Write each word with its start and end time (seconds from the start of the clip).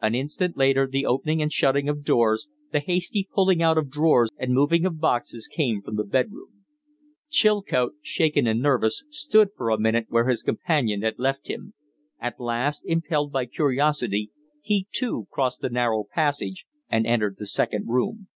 An 0.00 0.14
instant 0.14 0.56
later 0.56 0.86
the 0.90 1.04
opening 1.04 1.42
and 1.42 1.52
shutting 1.52 1.86
of 1.86 2.02
doors, 2.02 2.48
the 2.72 2.80
hasty 2.80 3.28
pulling 3.30 3.60
out 3.60 3.76
of 3.76 3.90
drawers 3.90 4.30
and 4.38 4.54
moving 4.54 4.86
of 4.86 5.00
boxes, 5.00 5.46
came 5.54 5.82
from 5.82 5.96
the 5.96 6.02
bedroom. 6.04 6.64
Chilcote, 7.28 7.92
shaken 8.00 8.46
and 8.46 8.62
nervous, 8.62 9.04
stood 9.10 9.50
for 9.54 9.68
a 9.68 9.78
minute 9.78 10.06
where 10.08 10.28
his 10.30 10.42
companion 10.42 11.02
had 11.02 11.18
left 11.18 11.48
him; 11.48 11.74
at 12.18 12.40
last, 12.40 12.86
impelled 12.86 13.30
by 13.32 13.44
curiosity, 13.44 14.30
he 14.62 14.86
too 14.92 15.26
crossed 15.30 15.60
the 15.60 15.68
narrow 15.68 16.04
passage 16.10 16.64
and 16.88 17.06
entered 17.06 17.36
the 17.36 17.44
second 17.44 17.86
room. 17.86 18.28